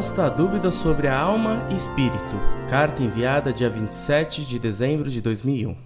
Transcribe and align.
Resposta 0.00 0.24
à 0.24 0.28
dúvida 0.30 0.70
sobre 0.70 1.08
a 1.08 1.20
alma 1.20 1.68
e 1.70 1.74
espírito. 1.74 2.40
Carta 2.70 3.02
enviada 3.02 3.52
dia 3.52 3.68
27 3.68 4.46
de 4.46 4.58
dezembro 4.58 5.10
de 5.10 5.20
2001. 5.20 5.76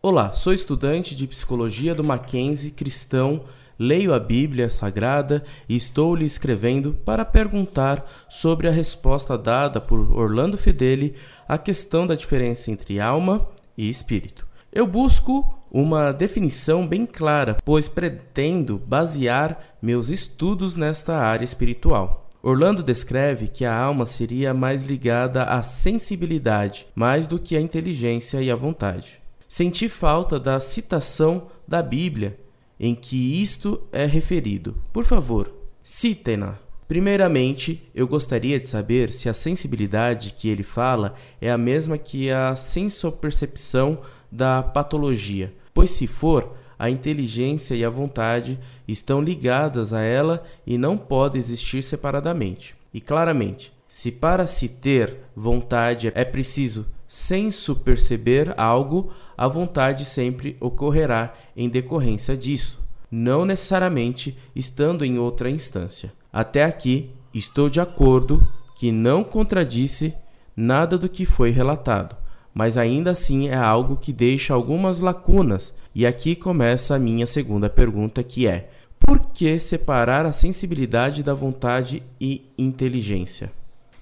Olá, 0.00 0.32
sou 0.32 0.54
estudante 0.54 1.14
de 1.14 1.26
psicologia 1.26 1.94
do 1.94 2.02
Mackenzie, 2.02 2.70
cristão, 2.70 3.44
leio 3.78 4.14
a 4.14 4.18
Bíblia 4.18 4.70
Sagrada 4.70 5.44
e 5.68 5.76
estou 5.76 6.16
lhe 6.16 6.24
escrevendo 6.24 6.94
para 7.04 7.26
perguntar 7.26 8.10
sobre 8.26 8.68
a 8.68 8.72
resposta 8.72 9.36
dada 9.36 9.82
por 9.82 10.18
Orlando 10.18 10.56
Fedeli 10.56 11.14
à 11.46 11.58
questão 11.58 12.06
da 12.06 12.14
diferença 12.14 12.70
entre 12.70 12.98
alma 12.98 13.46
e 13.76 13.86
espírito. 13.86 14.46
Eu 14.72 14.86
busco 14.86 15.44
uma 15.70 16.10
definição 16.10 16.86
bem 16.86 17.04
clara, 17.04 17.58
pois 17.62 17.86
pretendo 17.86 18.78
basear 18.78 19.60
meus 19.82 20.08
estudos 20.08 20.74
nesta 20.74 21.18
área 21.18 21.44
espiritual. 21.44 22.27
Orlando 22.42 22.82
descreve 22.82 23.48
que 23.48 23.64
a 23.64 23.76
alma 23.76 24.06
seria 24.06 24.54
mais 24.54 24.84
ligada 24.84 25.44
à 25.44 25.62
sensibilidade, 25.62 26.86
mais 26.94 27.26
do 27.26 27.38
que 27.38 27.56
à 27.56 27.60
inteligência 27.60 28.40
e 28.40 28.50
à 28.50 28.54
vontade. 28.54 29.20
Senti 29.48 29.88
falta 29.88 30.38
da 30.38 30.60
citação 30.60 31.48
da 31.66 31.82
Bíblia 31.82 32.38
em 32.78 32.94
que 32.94 33.42
isto 33.42 33.82
é 33.90 34.04
referido. 34.04 34.76
Por 34.92 35.04
favor, 35.04 35.52
citem-na. 35.82 36.56
Primeiramente, 36.86 37.82
eu 37.94 38.06
gostaria 38.06 38.58
de 38.58 38.68
saber 38.68 39.12
se 39.12 39.28
a 39.28 39.34
sensibilidade 39.34 40.32
que 40.32 40.48
ele 40.48 40.62
fala 40.62 41.14
é 41.40 41.50
a 41.50 41.58
mesma 41.58 41.98
que 41.98 42.30
a 42.30 42.54
sensopercepção 42.54 43.98
da 44.30 44.62
patologia, 44.62 45.52
pois 45.74 45.90
se 45.90 46.06
for, 46.06 46.54
a 46.78 46.88
inteligência 46.88 47.74
e 47.74 47.84
a 47.84 47.90
vontade 47.90 48.58
estão 48.86 49.20
ligadas 49.20 49.92
a 49.92 50.00
ela 50.00 50.44
e 50.66 50.78
não 50.78 50.96
podem 50.96 51.38
existir 51.38 51.82
separadamente. 51.82 52.74
E 52.94 53.00
claramente, 53.00 53.72
se 53.88 54.12
para 54.12 54.46
se 54.46 54.68
ter 54.68 55.16
vontade 55.34 56.12
é 56.14 56.24
preciso 56.24 56.86
senso 57.06 57.74
perceber 57.74 58.52
algo, 58.56 59.10
a 59.36 59.48
vontade 59.48 60.04
sempre 60.04 60.56
ocorrerá 60.60 61.34
em 61.56 61.68
decorrência 61.68 62.36
disso, 62.36 62.86
não 63.10 63.44
necessariamente 63.46 64.36
estando 64.54 65.04
em 65.04 65.18
outra 65.18 65.48
instância. 65.48 66.12
Até 66.30 66.64
aqui 66.64 67.10
estou 67.32 67.70
de 67.70 67.80
acordo 67.80 68.46
que 68.76 68.92
não 68.92 69.24
contradisse 69.24 70.14
nada 70.54 70.98
do 70.98 71.08
que 71.08 71.24
foi 71.24 71.50
relatado 71.50 72.14
mas 72.58 72.76
ainda 72.76 73.12
assim 73.12 73.46
é 73.46 73.54
algo 73.54 73.96
que 73.96 74.12
deixa 74.12 74.52
algumas 74.52 74.98
lacunas. 74.98 75.72
E 75.94 76.04
aqui 76.04 76.34
começa 76.34 76.96
a 76.96 76.98
minha 76.98 77.24
segunda 77.24 77.70
pergunta, 77.70 78.20
que 78.20 78.48
é: 78.48 78.68
por 78.98 79.20
que 79.26 79.60
separar 79.60 80.26
a 80.26 80.32
sensibilidade 80.32 81.22
da 81.22 81.32
vontade 81.34 82.02
e 82.20 82.50
inteligência? 82.58 83.52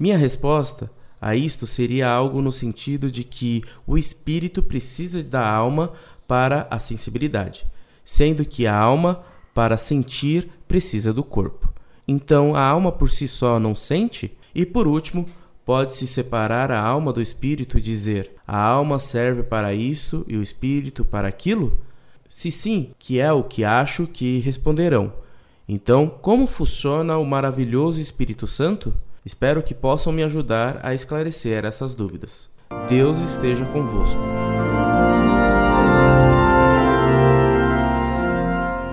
Minha 0.00 0.16
resposta 0.16 0.90
a 1.20 1.36
isto 1.36 1.66
seria 1.66 2.08
algo 2.08 2.40
no 2.40 2.50
sentido 2.50 3.10
de 3.10 3.24
que 3.24 3.62
o 3.86 3.98
espírito 3.98 4.62
precisa 4.62 5.22
da 5.22 5.46
alma 5.46 5.92
para 6.26 6.66
a 6.70 6.78
sensibilidade, 6.78 7.66
sendo 8.02 8.42
que 8.42 8.66
a 8.66 8.74
alma, 8.74 9.22
para 9.52 9.76
sentir, 9.76 10.48
precisa 10.66 11.12
do 11.12 11.22
corpo. 11.22 11.70
Então 12.08 12.56
a 12.56 12.66
alma 12.66 12.90
por 12.90 13.10
si 13.10 13.28
só 13.28 13.60
não 13.60 13.74
sente? 13.74 14.34
E 14.54 14.64
por 14.64 14.88
último, 14.88 15.26
Pode-se 15.66 16.06
separar 16.06 16.70
a 16.70 16.80
alma 16.80 17.12
do 17.12 17.20
espírito 17.20 17.76
e 17.76 17.80
dizer: 17.80 18.30
a 18.46 18.56
alma 18.56 19.00
serve 19.00 19.42
para 19.42 19.74
isso 19.74 20.24
e 20.28 20.36
o 20.36 20.42
espírito 20.42 21.04
para 21.04 21.26
aquilo? 21.26 21.76
Se 22.28 22.52
sim, 22.52 22.92
que 23.00 23.18
é 23.18 23.32
o 23.32 23.42
que 23.42 23.64
acho 23.64 24.06
que 24.06 24.38
responderão. 24.38 25.12
Então, 25.68 26.06
como 26.06 26.46
funciona 26.46 27.18
o 27.18 27.26
maravilhoso 27.26 28.00
Espírito 28.00 28.46
Santo? 28.46 28.94
Espero 29.24 29.60
que 29.60 29.74
possam 29.74 30.12
me 30.12 30.22
ajudar 30.22 30.78
a 30.84 30.94
esclarecer 30.94 31.64
essas 31.64 31.96
dúvidas. 31.96 32.48
Deus 32.88 33.18
esteja 33.18 33.64
convosco. 33.64 34.20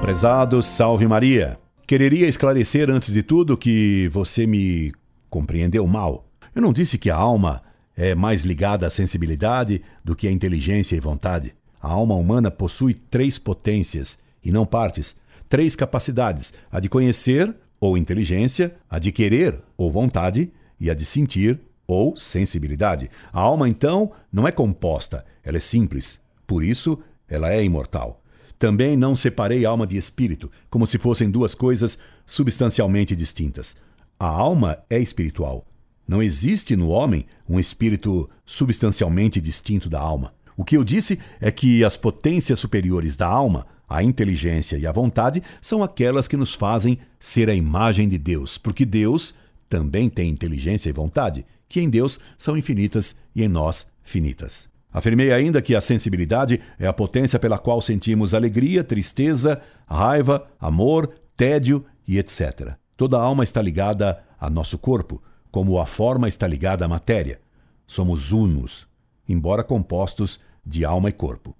Prezado, 0.01 0.63
salve 0.63 1.07
Maria. 1.07 1.59
Quereria 1.85 2.27
esclarecer 2.27 2.89
antes 2.89 3.13
de 3.13 3.21
tudo 3.21 3.55
que 3.55 4.09
você 4.11 4.47
me 4.47 4.91
compreendeu 5.29 5.85
mal. 5.85 6.25
Eu 6.55 6.61
não 6.61 6.71
disse 6.71 6.97
que 6.97 7.09
a 7.09 7.15
alma 7.15 7.63
é 7.95 8.13
mais 8.13 8.43
ligada 8.43 8.85
à 8.85 8.89
sensibilidade 8.89 9.81
do 10.03 10.15
que 10.15 10.27
à 10.27 10.31
inteligência 10.31 10.95
e 10.95 10.99
vontade. 10.99 11.55
A 11.81 11.89
alma 11.89 12.15
humana 12.15 12.51
possui 12.51 12.93
três 12.93 13.37
potências, 13.37 14.19
e 14.43 14.51
não 14.51 14.65
partes, 14.65 15.15
três 15.49 15.75
capacidades: 15.75 16.53
a 16.71 16.79
de 16.79 16.89
conhecer, 16.89 17.53
ou 17.79 17.97
inteligência, 17.97 18.75
a 18.89 18.99
de 18.99 19.11
querer, 19.11 19.59
ou 19.75 19.91
vontade, 19.91 20.51
e 20.79 20.89
a 20.89 20.93
de 20.93 21.05
sentir, 21.05 21.59
ou 21.87 22.15
sensibilidade. 22.15 23.09
A 23.31 23.39
alma, 23.39 23.67
então, 23.67 24.11
não 24.31 24.47
é 24.47 24.51
composta, 24.51 25.25
ela 25.43 25.57
é 25.57 25.59
simples. 25.59 26.19
Por 26.45 26.63
isso, 26.63 26.99
ela 27.27 27.51
é 27.51 27.63
imortal. 27.63 28.21
Também 28.59 28.95
não 28.95 29.15
separei 29.15 29.65
alma 29.65 29.85
de 29.85 29.97
espírito, 29.97 30.49
como 30.69 30.87
se 30.87 30.97
fossem 30.97 31.29
duas 31.29 31.53
coisas 31.53 31.97
substancialmente 32.25 33.15
distintas. 33.15 33.75
A 34.19 34.27
alma 34.27 34.77
é 34.89 34.99
espiritual, 34.99 35.65
não 36.07 36.21
existe 36.21 36.75
no 36.75 36.89
homem 36.89 37.25
um 37.47 37.59
espírito 37.59 38.29
substancialmente 38.45 39.39
distinto 39.39 39.89
da 39.89 39.99
alma. 39.99 40.33
O 40.55 40.63
que 40.63 40.77
eu 40.77 40.83
disse 40.83 41.19
é 41.39 41.51
que 41.51 41.83
as 41.83 41.97
potências 41.97 42.59
superiores 42.59 43.17
da 43.17 43.27
alma, 43.27 43.65
a 43.87 44.03
inteligência 44.03 44.77
e 44.77 44.85
a 44.85 44.91
vontade, 44.91 45.41
são 45.61 45.83
aquelas 45.83 46.27
que 46.27 46.37
nos 46.37 46.53
fazem 46.53 46.97
ser 47.19 47.49
a 47.49 47.55
imagem 47.55 48.07
de 48.07 48.17
Deus, 48.17 48.57
porque 48.57 48.85
Deus 48.85 49.35
também 49.67 50.09
tem 50.09 50.29
inteligência 50.29 50.89
e 50.89 50.93
vontade, 50.93 51.45
que 51.67 51.81
em 51.81 51.89
Deus 51.89 52.19
são 52.37 52.55
infinitas 52.55 53.15
e 53.35 53.43
em 53.43 53.47
nós 53.47 53.87
finitas. 54.03 54.69
Afirmei 54.91 55.33
ainda 55.33 55.61
que 55.61 55.73
a 55.73 55.81
sensibilidade 55.81 56.61
é 56.77 56.85
a 56.85 56.93
potência 56.93 57.39
pela 57.39 57.57
qual 57.57 57.81
sentimos 57.81 58.35
alegria, 58.35 58.83
tristeza, 58.83 59.59
raiva, 59.87 60.47
amor, 60.59 61.09
tédio 61.35 61.83
e 62.07 62.19
etc. 62.19 62.73
Toda 62.95 63.17
alma 63.17 63.43
está 63.43 63.59
ligada 63.59 64.23
a 64.39 64.51
nosso 64.51 64.77
corpo 64.77 65.19
como 65.53 65.79
a 65.79 65.85
forma 65.85 66.27
está 66.27 66.47
ligada 66.47 66.83
à 66.83 66.87
matéria. 66.87 67.39
Somos 67.85 68.31
unos, 68.31 68.87
embora 69.29 69.63
compostos 69.63 70.39
de 70.65 70.83
alma 70.83 71.09
e 71.09 71.11
corpo. 71.11 71.55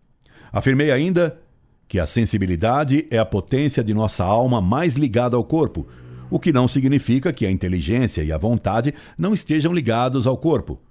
Afirmei 0.51 0.91
ainda 0.91 1.39
que 1.87 1.99
a 1.99 2.07
sensibilidade 2.07 3.05
é 3.11 3.19
a 3.19 3.25
potência 3.25 3.83
de 3.83 3.93
nossa 3.93 4.23
alma 4.23 4.59
mais 4.59 4.95
ligada 4.95 5.37
ao 5.37 5.43
corpo, 5.43 5.87
o 6.31 6.39
que 6.39 6.51
não 6.51 6.67
significa 6.67 7.31
que 7.31 7.45
a 7.45 7.51
inteligência 7.51 8.23
e 8.23 8.31
a 8.31 8.37
vontade 8.37 8.95
não 9.15 9.31
estejam 9.31 9.71
ligados 9.71 10.25
ao 10.25 10.37
corpo. 10.37 10.81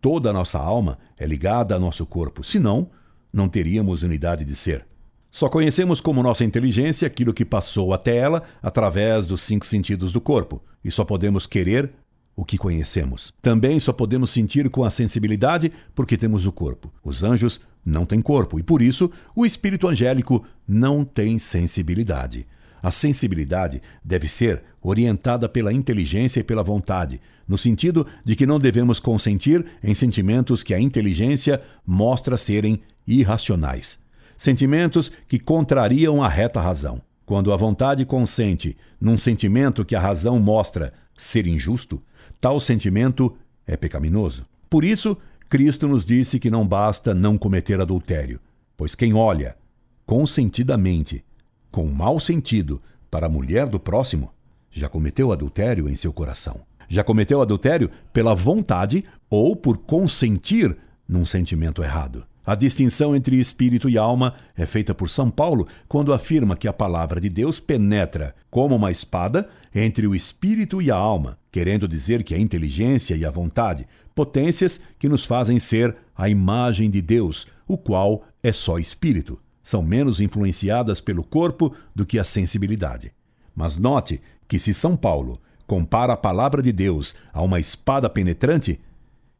Toda 0.00 0.30
a 0.30 0.32
nossa 0.32 0.58
alma 0.58 0.98
é 1.18 1.26
ligada 1.26 1.74
ao 1.74 1.80
nosso 1.80 2.06
corpo, 2.06 2.42
senão 2.42 2.88
não 3.30 3.46
teríamos 3.46 4.02
unidade 4.02 4.46
de 4.46 4.56
ser. 4.56 4.86
Só 5.30 5.50
conhecemos 5.50 6.00
como 6.00 6.22
nossa 6.22 6.44
inteligência 6.44 7.06
aquilo 7.06 7.34
que 7.34 7.44
passou 7.44 7.92
até 7.92 8.16
ela 8.16 8.42
através 8.62 9.26
dos 9.26 9.42
cinco 9.42 9.66
sentidos 9.66 10.14
do 10.14 10.20
corpo, 10.22 10.62
e 10.82 10.90
só 10.90 11.04
podemos 11.04 11.46
querer 11.46 11.92
o 12.38 12.44
que 12.44 12.56
conhecemos. 12.56 13.34
Também 13.42 13.80
só 13.80 13.92
podemos 13.92 14.30
sentir 14.30 14.70
com 14.70 14.84
a 14.84 14.90
sensibilidade 14.90 15.72
porque 15.92 16.16
temos 16.16 16.46
o 16.46 16.52
corpo. 16.52 16.88
Os 17.02 17.24
anjos 17.24 17.60
não 17.84 18.06
têm 18.06 18.22
corpo 18.22 18.60
e 18.60 18.62
por 18.62 18.80
isso 18.80 19.10
o 19.34 19.44
espírito 19.44 19.88
angélico 19.88 20.46
não 20.66 21.04
tem 21.04 21.36
sensibilidade. 21.36 22.46
A 22.80 22.92
sensibilidade 22.92 23.82
deve 24.04 24.28
ser 24.28 24.62
orientada 24.80 25.48
pela 25.48 25.72
inteligência 25.72 26.38
e 26.38 26.44
pela 26.44 26.62
vontade, 26.62 27.20
no 27.46 27.58
sentido 27.58 28.06
de 28.24 28.36
que 28.36 28.46
não 28.46 28.60
devemos 28.60 29.00
consentir 29.00 29.66
em 29.82 29.92
sentimentos 29.92 30.62
que 30.62 30.72
a 30.72 30.78
inteligência 30.80 31.60
mostra 31.84 32.38
serem 32.38 32.80
irracionais. 33.04 33.98
Sentimentos 34.36 35.10
que 35.26 35.40
contrariam 35.40 36.22
a 36.22 36.28
reta 36.28 36.60
razão. 36.60 37.02
Quando 37.26 37.52
a 37.52 37.56
vontade 37.56 38.04
consente 38.04 38.76
num 39.00 39.16
sentimento 39.16 39.84
que 39.84 39.96
a 39.96 40.00
razão 40.00 40.38
mostra 40.38 40.92
ser 41.16 41.48
injusto, 41.48 42.00
tal 42.40 42.60
sentimento 42.60 43.36
é 43.66 43.76
pecaminoso. 43.76 44.44
Por 44.68 44.84
isso, 44.84 45.16
Cristo 45.48 45.88
nos 45.88 46.04
disse 46.04 46.38
que 46.38 46.50
não 46.50 46.66
basta 46.66 47.14
não 47.14 47.38
cometer 47.38 47.80
adultério, 47.80 48.40
pois 48.76 48.94
quem 48.94 49.14
olha 49.14 49.56
consentidamente, 50.04 51.24
com 51.70 51.86
mau 51.86 52.18
sentido, 52.18 52.80
para 53.10 53.26
a 53.26 53.28
mulher 53.28 53.66
do 53.66 53.78
próximo, 53.78 54.32
já 54.70 54.88
cometeu 54.88 55.32
adultério 55.32 55.88
em 55.88 55.96
seu 55.96 56.12
coração. 56.12 56.60
Já 56.88 57.04
cometeu 57.04 57.42
adultério 57.42 57.90
pela 58.12 58.34
vontade 58.34 59.04
ou 59.28 59.54
por 59.54 59.76
consentir 59.78 60.76
num 61.06 61.24
sentimento 61.24 61.82
errado. 61.82 62.26
A 62.48 62.54
distinção 62.54 63.14
entre 63.14 63.38
espírito 63.38 63.90
e 63.90 63.98
alma 63.98 64.32
é 64.56 64.64
feita 64.64 64.94
por 64.94 65.10
São 65.10 65.30
Paulo 65.30 65.68
quando 65.86 66.14
afirma 66.14 66.56
que 66.56 66.66
a 66.66 66.72
palavra 66.72 67.20
de 67.20 67.28
Deus 67.28 67.60
penetra 67.60 68.34
como 68.50 68.74
uma 68.74 68.90
espada 68.90 69.50
entre 69.74 70.06
o 70.06 70.14
espírito 70.14 70.80
e 70.80 70.90
a 70.90 70.96
alma, 70.96 71.38
querendo 71.52 71.86
dizer 71.86 72.22
que 72.22 72.34
a 72.34 72.38
inteligência 72.38 73.14
e 73.14 73.22
a 73.22 73.30
vontade, 73.30 73.86
potências 74.14 74.80
que 74.98 75.10
nos 75.10 75.26
fazem 75.26 75.60
ser 75.60 75.94
a 76.16 76.30
imagem 76.30 76.88
de 76.88 77.02
Deus, 77.02 77.46
o 77.66 77.76
qual 77.76 78.24
é 78.42 78.50
só 78.50 78.78
espírito, 78.78 79.38
são 79.62 79.82
menos 79.82 80.18
influenciadas 80.18 81.02
pelo 81.02 81.22
corpo 81.22 81.74
do 81.94 82.06
que 82.06 82.18
a 82.18 82.24
sensibilidade. 82.24 83.12
Mas 83.54 83.76
note 83.76 84.22
que 84.48 84.58
se 84.58 84.72
São 84.72 84.96
Paulo 84.96 85.38
compara 85.66 86.14
a 86.14 86.16
palavra 86.16 86.62
de 86.62 86.72
Deus 86.72 87.14
a 87.30 87.42
uma 87.42 87.60
espada 87.60 88.08
penetrante, 88.08 88.80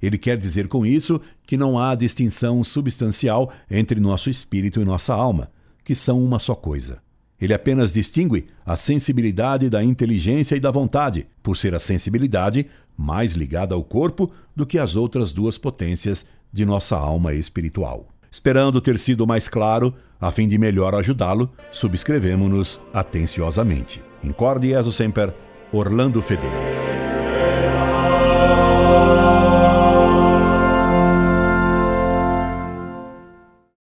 ele 0.00 0.18
quer 0.18 0.36
dizer 0.36 0.68
com 0.68 0.86
isso 0.86 1.20
que 1.46 1.56
não 1.56 1.78
há 1.78 1.94
distinção 1.94 2.62
substancial 2.62 3.52
entre 3.70 4.00
nosso 4.00 4.30
espírito 4.30 4.80
e 4.80 4.84
nossa 4.84 5.14
alma, 5.14 5.50
que 5.84 5.94
são 5.94 6.22
uma 6.22 6.38
só 6.38 6.54
coisa. 6.54 7.00
Ele 7.40 7.54
apenas 7.54 7.92
distingue 7.92 8.46
a 8.66 8.76
sensibilidade 8.76 9.70
da 9.70 9.82
inteligência 9.82 10.56
e 10.56 10.60
da 10.60 10.70
vontade, 10.70 11.26
por 11.42 11.56
ser 11.56 11.74
a 11.74 11.80
sensibilidade 11.80 12.66
mais 12.96 13.34
ligada 13.34 13.74
ao 13.74 13.84
corpo 13.84 14.30
do 14.54 14.66
que 14.66 14.78
as 14.78 14.96
outras 14.96 15.32
duas 15.32 15.56
potências 15.56 16.26
de 16.52 16.66
nossa 16.66 16.96
alma 16.96 17.32
espiritual. 17.34 18.08
Esperando 18.30 18.80
ter 18.80 18.98
sido 18.98 19.26
mais 19.26 19.48
claro, 19.48 19.94
a 20.20 20.32
fim 20.32 20.48
de 20.48 20.58
melhor 20.58 20.94
ajudá-lo, 20.94 21.50
subscrevemos-nos 21.70 22.80
atenciosamente. 22.92 24.02
Incorde 24.22 24.68
Jesus 24.68 24.96
Semper, 24.96 25.32
Orlando 25.72 26.20
Fedeli. 26.20 26.67